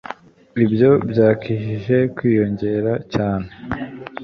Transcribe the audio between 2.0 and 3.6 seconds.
kwiyongera cyane.